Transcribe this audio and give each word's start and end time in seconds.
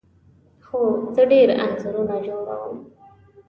هو، 0.67 0.81
زه 1.13 1.21
ډیر 1.31 1.49
انځورونه 1.63 2.15
جوړوم 2.27 2.75